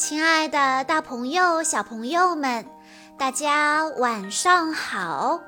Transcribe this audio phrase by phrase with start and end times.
[0.00, 2.64] 亲爱的，大朋友、小朋友们，
[3.18, 5.38] 大家晚上好！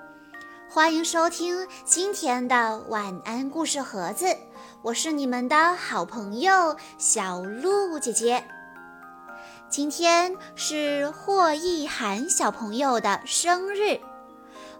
[0.68, 4.26] 欢迎收听今天的晚安故事盒子，
[4.82, 8.44] 我是你们的好朋友小鹿姐姐。
[9.70, 13.98] 今天是霍一涵小朋友的生日，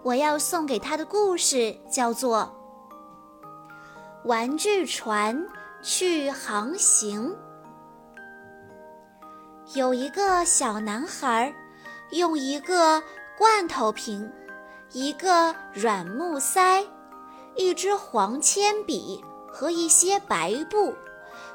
[0.03, 2.53] 我要送给他的故事叫做
[4.29, 5.47] 《玩具船
[5.81, 7.31] 去航行》。
[9.75, 11.55] 有一个小男孩，
[12.11, 13.03] 用一个
[13.39, 14.31] 罐头瓶、
[14.91, 16.85] 一个软木塞、
[17.57, 20.95] 一支黄铅笔和一些白布，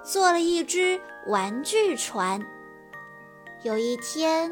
[0.03, 2.43] 做了一只玩具船。
[3.61, 4.51] 有一天，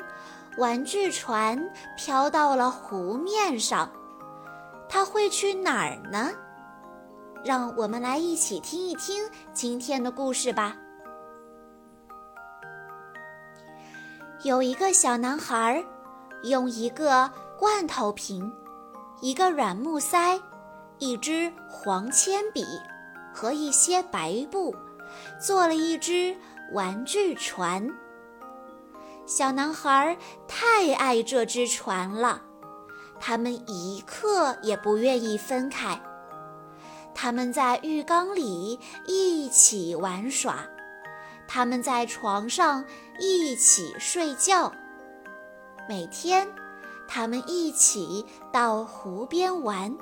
[0.57, 1.59] 玩具船
[1.97, 3.89] 飘到了湖面上，
[4.87, 6.31] 它会去哪儿呢？
[7.43, 10.77] 让我们来一起听一听今天的故事吧。
[14.45, 15.83] 有一个小男孩，
[16.43, 18.53] 用一个罐头瓶、
[19.19, 20.39] 一个软木塞、
[20.99, 22.63] 一支黄铅笔
[23.33, 24.75] 和一些白布，
[25.41, 26.37] 做了一只
[26.73, 27.89] 玩具船。
[29.25, 30.15] 小男孩
[30.47, 32.39] 太爱这只船了，
[33.19, 35.99] 他们一刻也不愿意分开。
[37.15, 40.59] 他们在浴缸里一起玩耍。
[41.47, 42.83] 他们在床上
[43.19, 44.71] 一起睡觉，
[45.87, 46.47] 每天
[47.07, 49.95] 他们一起到湖边玩。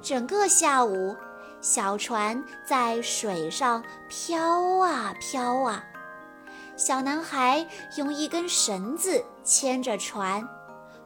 [0.00, 1.14] 整个下午，
[1.60, 5.84] 小船在水上飘啊飘啊。
[6.76, 10.46] 小男孩用一根绳子牵着船，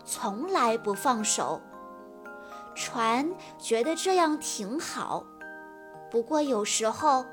[0.04, 1.60] 从来不放手。
[2.74, 5.24] 船觉得这样挺好，
[6.10, 7.26] 不过有时候。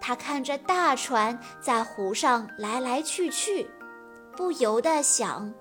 [0.00, 3.70] 他看着大船在湖上来来去去，
[4.36, 5.52] 不由得想：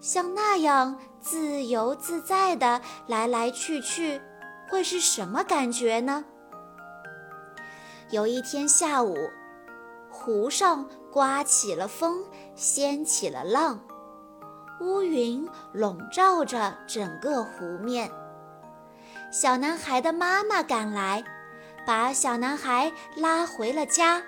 [0.00, 4.20] 像那样自由自在的来来去去，
[4.68, 6.24] 会是什么感觉呢？
[8.10, 9.16] 有一天下午，
[10.10, 13.80] 湖上刮起了风，掀起了浪，
[14.80, 18.10] 乌云笼罩着整个湖面。
[19.30, 21.24] 小男孩的妈妈赶来。
[21.86, 24.22] 把小男孩拉回了家。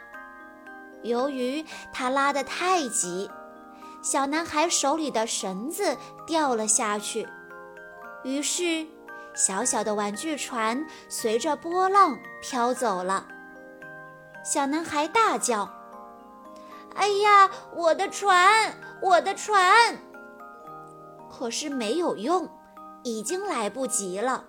[1.03, 3.31] 由于他拉得太急，
[4.03, 7.29] 小男孩手里的绳子掉了下去，
[8.23, 8.87] 于是
[9.35, 13.27] 小小的玩具船随着波浪飘走了。
[14.45, 15.71] 小男孩大叫
[16.97, 19.99] ：“哎呀，我的船，我的船！”
[21.31, 22.49] 可是没有用，
[23.03, 24.45] 已经来不及了。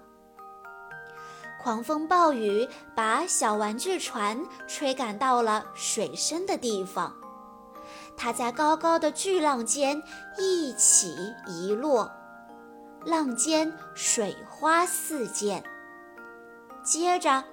[1.66, 7.12] 狂风暴雨把小玩具船吹赶到了水深的地方，
[8.16, 10.00] 它在高高的巨浪间
[10.38, 11.18] 一起
[11.48, 12.12] 一落，
[13.04, 15.64] 浪尖水花四溅。
[16.84, 17.44] 接着，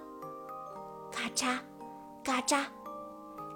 [1.11, 1.57] 咔嚓，
[2.23, 2.65] 嘎嚓，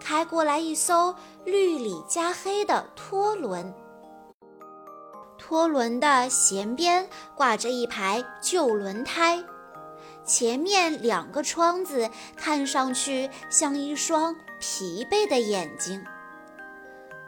[0.01, 1.15] 开过来一艘
[1.45, 3.75] 绿里加黑的拖轮，
[5.37, 9.45] 拖轮的舷边挂着一排旧轮胎。
[10.27, 16.05] 前面两个窗子看上去像一双疲惫的眼睛。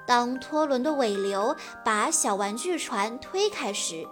[0.07, 1.55] 当拖轮的尾流
[1.85, 4.07] 把小玩具船推开时，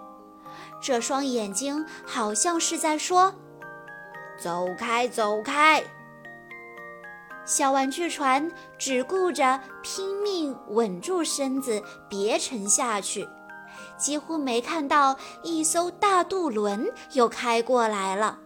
[0.81, 3.33] 这双眼睛好像是在说
[4.39, 5.83] ：“走开，走开！”
[7.45, 13.27] 小玩具船只顾着拼命稳住身子，别沉下去，
[13.97, 18.37] 几乎没看到一艘大渡轮又开过来了。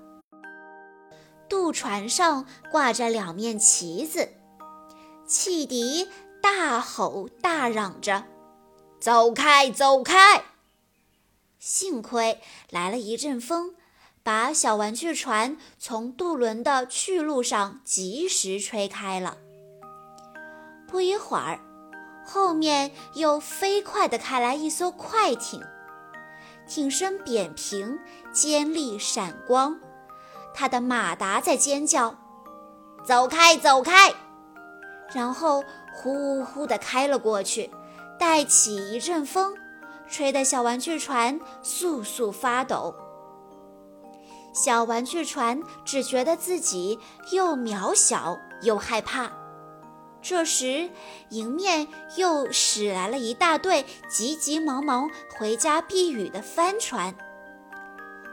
[1.52, 4.30] 渡船上挂着两面旗子，
[5.28, 6.08] 汽笛
[6.42, 8.24] 大吼大嚷着
[9.02, 10.46] ：“走开，走开！”
[11.60, 12.40] 幸亏
[12.70, 13.76] 来了一阵风，
[14.24, 19.38] 把小玩具船从渡轮的去路上及时吹开了。
[20.88, 21.60] 不一会儿，
[22.26, 25.62] 后面又飞快地开来一艘快艇，
[26.66, 28.00] 艇身扁平，
[28.32, 29.78] 尖利闪光。
[30.54, 32.16] 他的马达在尖叫
[33.04, 34.14] ：“走开，走开！”
[35.14, 35.64] 然后
[35.94, 37.70] 呼呼地开了过去，
[38.20, 39.56] 带起一阵风，
[40.10, 42.96] 吹得小玩具船簌簌发抖。
[44.54, 47.00] 小玩具船只觉得自己
[47.32, 49.32] 又渺小又害怕。
[50.22, 50.90] 这时，
[51.30, 57.16] 迎面又驶来了一大队急急忙忙回家避雨的帆船。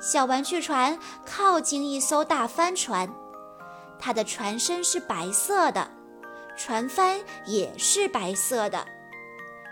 [0.00, 3.12] 小玩具船靠近一艘大帆船，
[3.98, 5.90] 它的船身是白色的，
[6.56, 8.86] 船帆也是白色的。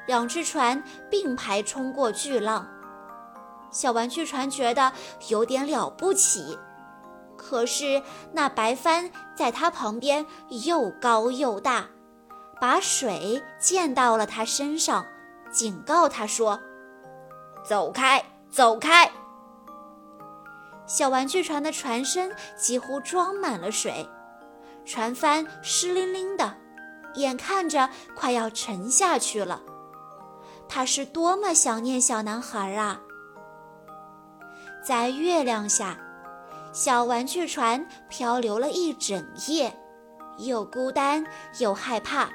[0.06, 2.66] 两只船并排冲过巨浪，
[3.70, 4.92] 小玩具船觉得
[5.28, 6.58] 有点了不起。
[7.36, 8.02] 可是
[8.32, 10.26] 那白帆在它旁边
[10.64, 11.86] 又高又大，
[12.60, 15.06] 把水溅到了它身上，
[15.52, 16.58] 警告它说
[17.62, 19.10] ：“走开，走开！”
[20.86, 24.08] 小玩具船的船身几乎装满了水，
[24.84, 26.54] 船帆湿淋淋的，
[27.14, 29.60] 眼看着快要沉下去了。
[30.68, 33.00] 他是多么想念小男孩啊！
[34.84, 35.98] 在月亮下，
[36.72, 39.76] 小玩具船漂流了一整夜，
[40.38, 41.24] 又孤单
[41.58, 42.28] 又害怕。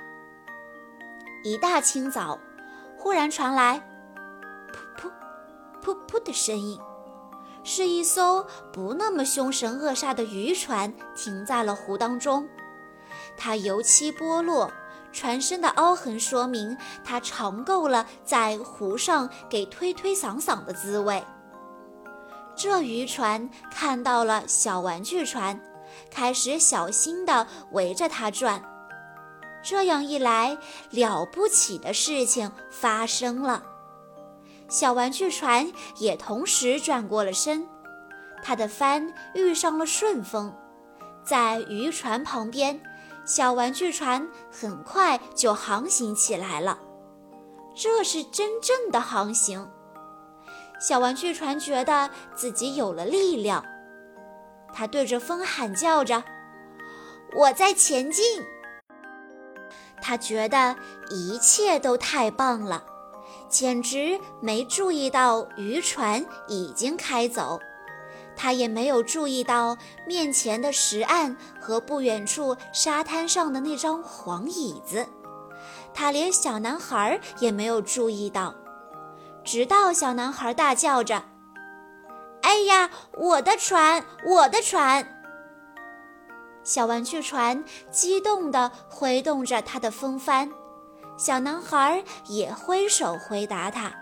[1.44, 2.38] 一大清早，
[2.98, 3.82] 忽然传来
[4.72, 5.12] “噗噗
[5.82, 6.80] 噗噗”的声音，
[7.64, 12.48] 是一艘不那么凶神恶煞的渔船停在了湖当中，
[13.38, 14.72] 它油漆剥落。
[15.14, 21.22] 船身的凹痕说明他尝够了在湖上给推推搡搡的滋味。
[22.56, 25.60] 这渔船看到了小玩具船，
[26.10, 28.64] 开始小心地围着它转。
[29.62, 30.58] 这样一来，
[30.92, 33.64] 了不起的事情发生了。
[34.72, 37.68] 小玩具船也同时转过了身，
[38.42, 40.56] 它的帆遇上了顺风，
[41.26, 42.82] 在渔船旁边。
[43.26, 46.80] 小玩具船很快就航行起来了，
[47.76, 49.70] 这是真正的航行。
[50.80, 53.64] 小玩具船觉得自己有了力量，
[54.74, 56.24] 它对着风喊叫着
[57.36, 58.42] ：“我在前进。”
[60.02, 60.78] 他觉得
[61.12, 62.84] 一切都太棒了，
[63.52, 67.60] 简直没注意到渔船已经开走。
[68.36, 69.78] 他也没有注意到
[70.08, 75.06] 面前的石岸和不远处沙滩上的那张黄椅子，
[75.94, 78.56] 他连小男孩也没有注意到，
[79.44, 81.26] 直到小男孩大叫着
[82.42, 85.06] ：“哎呀，我的船，我的船！”
[86.64, 90.50] 小玩具船激动地挥动着它的风帆，
[91.22, 93.94] 小男孩也挥手回答他。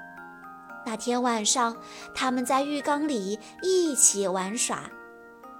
[0.86, 1.76] 那天晚上，
[2.16, 4.90] 他们在浴缸里一起玩耍，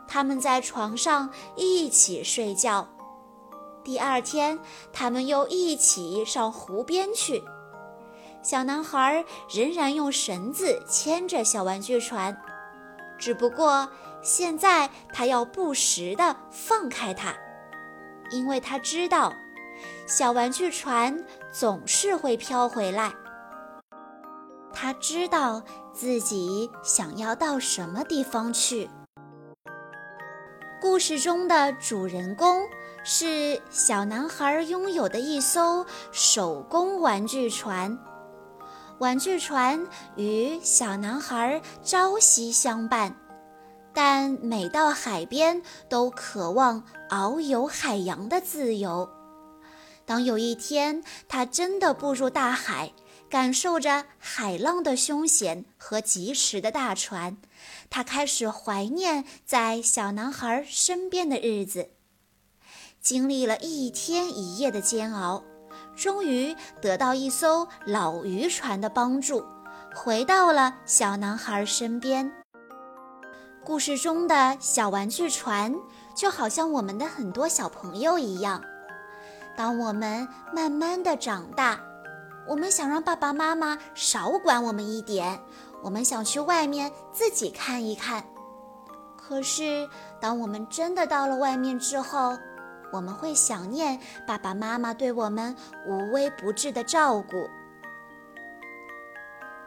[0.08, 2.88] 他们在床上一起睡觉。
[3.84, 4.58] 第二天，
[4.94, 7.44] 他们又一起上湖边去。
[8.42, 12.42] 小男孩仍然用绳子牵着小玩具船，
[13.18, 13.90] 只不过
[14.22, 17.36] 现在他要不时地放开它，
[18.32, 19.34] 因为他知道，
[20.08, 23.14] 小玩具船总是会飘回来。
[24.72, 25.62] 他知道
[25.94, 28.90] 自己想要到什么地方去。
[30.82, 32.64] 故事中的主人公
[33.04, 38.00] 是小男孩拥有的一艘手工玩具船，
[39.00, 39.86] 玩具船
[40.16, 43.14] 与小男孩朝夕相伴，
[43.94, 49.10] 但每到海边都渴望遨游海洋的自由。
[50.10, 52.94] 当有一天他真的步入大海，
[53.30, 57.38] 感受着海浪的凶险和疾驰的大船，
[57.92, 61.92] 他开始怀念在小男孩身边的日子。
[63.00, 65.44] 经历了一天一夜的煎熬，
[65.96, 69.46] 终于得到一艘老渔船的帮助，
[69.94, 72.32] 回到了小男孩身边。
[73.64, 75.76] 故事中的小玩具船，
[76.16, 78.60] 就好像我们的很多小朋友一样，
[79.60, 81.78] 当我们慢慢的长大。
[82.48, 85.38] 我们想让爸爸妈妈少管我们一点，
[85.84, 88.24] 我们想去外面自己看一看。
[89.18, 89.90] 可是，
[90.22, 92.38] 当我们真的到了外面之后，
[92.94, 95.54] 我们会想念爸爸妈妈对我们
[95.86, 97.50] 无微不至的照顾。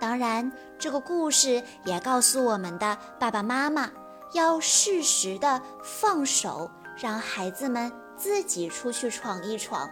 [0.01, 3.91] 当然，这个故事也告诉我们的爸爸妈妈
[4.33, 7.93] 要适时的放手，让孩子们
[8.23, 9.91] 自己出去闯一闯。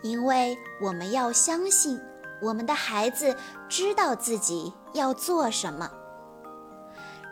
[0.00, 2.00] 因为我们要相信，
[2.40, 3.36] 我们的孩子
[3.68, 5.90] 知道自己要做什么。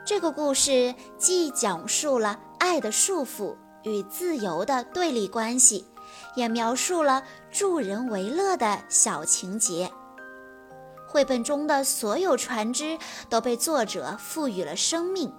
[0.05, 3.55] 这个故事既讲述了爱的束缚
[3.85, 5.87] 与自由的对立关系，
[6.35, 9.89] 也描述了助人为乐的小情节。
[11.07, 15.33] 绘本中的所有船只都被作者赋予了生命，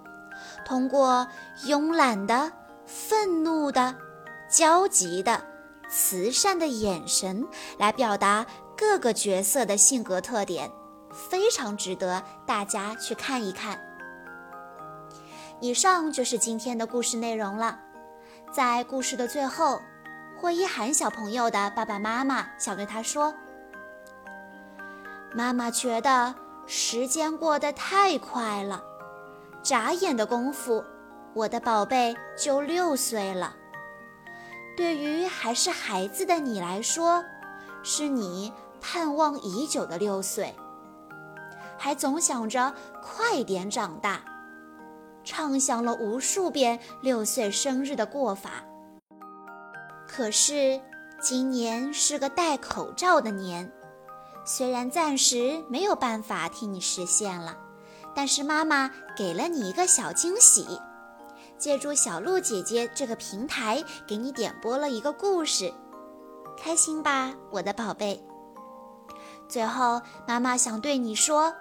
[0.66, 1.28] 通过
[1.66, 2.54] 慵懒的、
[2.86, 3.96] 愤怒的、
[4.54, 5.42] 焦急的。
[5.90, 7.46] 慈善的眼神
[7.78, 8.46] 来表达
[8.76, 10.72] 各个角色的性格特点，
[11.12, 13.80] 非常值得大家去看一看。
[15.60, 17.80] 以上就是今天的故事内容了。
[18.52, 19.80] 在故事的最后，
[20.40, 23.34] 霍一涵小朋友的爸爸妈妈想对他说
[25.36, 26.34] ：“妈妈觉得
[26.66, 28.84] 时间过得太快了，
[29.62, 30.84] 眨眼的功夫，
[31.36, 33.56] 我的宝贝就六岁了。
[34.76, 37.24] 对于还是孩子的你来说，
[37.84, 38.52] 是你
[38.82, 40.54] 盼望已久的六岁，
[41.78, 44.22] 还总想着快点长大，
[45.24, 48.64] 畅想了无数遍六岁生日的过法。”
[50.08, 50.82] 可是，
[51.22, 53.72] 今年是个戴口罩的年，
[54.46, 57.58] 虽然暂时没有办法替你实现了，
[58.14, 60.80] 但是妈妈给了你一个小惊喜，
[61.64, 65.74] 借助小鹿姐姐这个平台，给你点播了一个故事，
[66.58, 68.22] 开心吧，我的宝贝？
[69.48, 71.54] 最后，妈妈想对你说，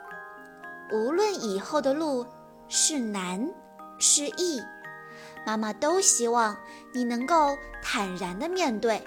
[0.90, 2.26] 无论以后的路
[2.66, 3.49] 是难
[3.97, 4.61] 是易。
[5.47, 6.56] 妈妈都希望
[6.92, 9.06] 你能够坦然的面对，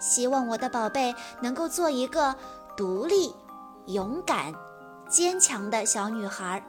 [0.00, 2.34] 希望我的宝贝能够做一个
[2.74, 3.30] 独立、
[3.88, 4.54] 勇敢、
[5.06, 6.64] 坚强的小女孩。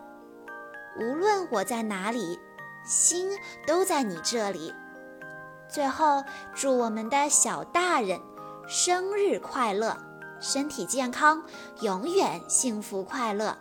[1.00, 2.38] 无论我在哪里，
[2.86, 3.30] 心
[3.66, 4.74] 都在你这里。
[5.68, 6.24] 最后，
[6.54, 8.22] 祝我们的小大人
[8.68, 9.98] 生日快乐，
[10.40, 11.44] 身体健康，
[11.82, 13.58] 永远幸福快乐。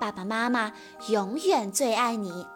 [0.00, 0.72] 爸爸妈妈
[1.08, 2.46] 永远最爱你。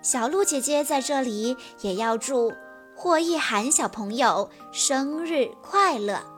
[0.00, 2.52] 小鹿姐姐在这里也要祝
[2.94, 6.37] 霍一涵小朋友生日快乐。